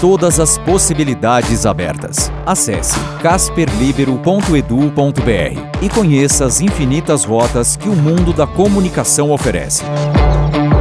[0.00, 2.32] Todas as possibilidades abertas.
[2.46, 9.84] Acesse casperlibero.edu.br e conheça as infinitas rotas que o mundo da comunicação oferece.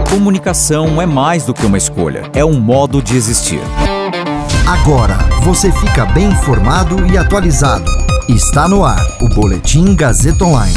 [0.09, 3.59] Comunicação é mais do que uma escolha, é um modo de existir.
[4.65, 7.91] Agora você fica bem informado e atualizado.
[8.29, 10.73] Está no ar o Boletim Gazeta Online.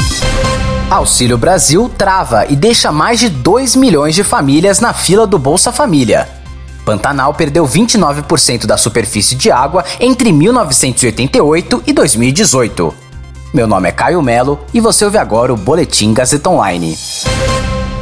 [0.89, 5.71] Auxílio Brasil trava e deixa mais de 2 milhões de famílias na fila do Bolsa
[5.71, 6.42] Família.
[6.83, 12.93] Pantanal perdeu 29% da superfície de água entre 1988 e 2018.
[13.53, 16.97] Meu nome é Caio Melo e você ouve agora o Boletim Gazeta Online.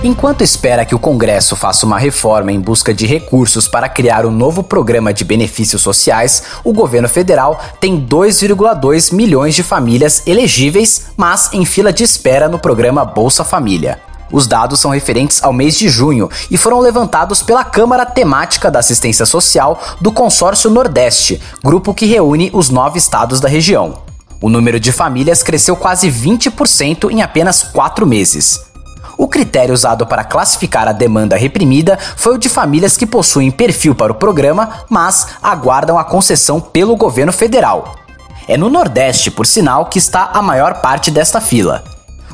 [0.03, 4.31] Enquanto espera que o Congresso faça uma reforma em busca de recursos para criar um
[4.31, 11.53] novo programa de benefícios sociais, o governo federal tem 2,2 milhões de famílias elegíveis, mas
[11.53, 13.99] em fila de espera no programa Bolsa Família.
[14.31, 18.79] Os dados são referentes ao mês de junho e foram levantados pela Câmara Temática da
[18.79, 23.99] Assistência Social do Consórcio Nordeste, grupo que reúne os nove estados da região.
[24.41, 28.71] O número de famílias cresceu quase 20% em apenas quatro meses.
[29.17, 33.93] O critério usado para classificar a demanda reprimida foi o de famílias que possuem perfil
[33.93, 37.95] para o programa, mas aguardam a concessão pelo governo federal.
[38.47, 41.83] É no Nordeste, por sinal, que está a maior parte desta fila.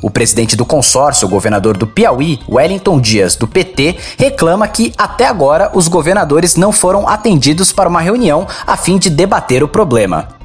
[0.02, 5.26] O presidente do consórcio, o governador do Piauí, Wellington Dias, do PT, reclama que até
[5.26, 10.38] agora os governadores não foram atendidos para uma reunião a fim de debater o problema.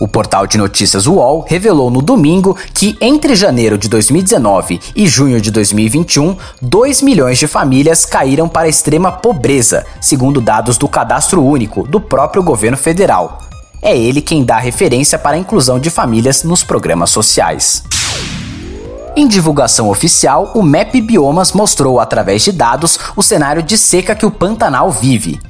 [0.00, 5.40] O portal de notícias UOL revelou no domingo que entre janeiro de 2019 e junho
[5.40, 11.42] de 2021, 2 milhões de famílias caíram para a extrema pobreza, segundo dados do Cadastro
[11.42, 13.40] Único do próprio governo federal.
[13.82, 17.82] É ele quem dá referência para a inclusão de famílias nos programas sociais.
[19.18, 24.24] Em divulgação oficial, o MEP Biomas mostrou através de dados o cenário de seca que
[24.24, 25.40] o Pantanal vive.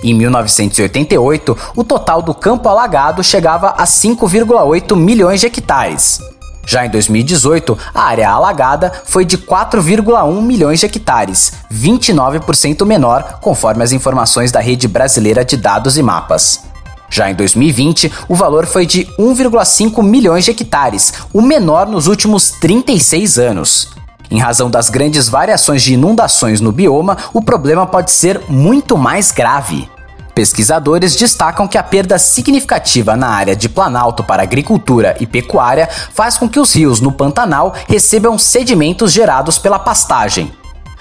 [0.00, 6.20] Em 1988, o total do campo alagado chegava a 5,8 milhões de hectares.
[6.64, 13.82] Já em 2018, a área alagada foi de 4,1 milhões de hectares, 29% menor, conforme
[13.82, 16.60] as informações da Rede Brasileira de Dados e Mapas.
[17.08, 22.50] Já em 2020, o valor foi de 1,5 milhões de hectares, o menor nos últimos
[22.50, 23.88] 36 anos.
[24.30, 29.30] Em razão das grandes variações de inundações no bioma, o problema pode ser muito mais
[29.30, 29.88] grave.
[30.34, 36.36] Pesquisadores destacam que a perda significativa na área de Planalto para agricultura e pecuária faz
[36.36, 40.52] com que os rios no Pantanal recebam sedimentos gerados pela pastagem.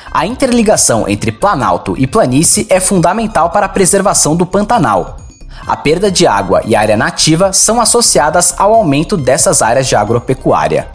[0.10, 5.25] A interligação entre Planalto e planície é fundamental para a preservação do Pantanal.
[5.68, 10.88] A perda de água e área nativa são associadas ao aumento dessas áreas de agropecuária.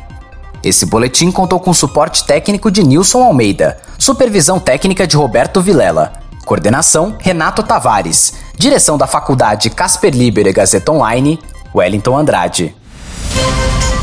[0.62, 6.12] Esse boletim contou com suporte técnico de Nilson Almeida, supervisão técnica de Roberto Vilela,
[6.44, 11.40] coordenação Renato Tavares, direção da Faculdade Casper Liber e Gazeta Online,
[11.74, 12.76] Wellington Andrade.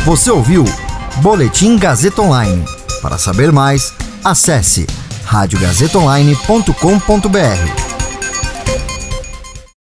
[0.04, 0.66] Você ouviu
[1.18, 2.66] Boletim Gazeta Online.
[3.02, 4.88] Para saber mais, acesse
[5.26, 7.87] radiogazetaonline.com.br.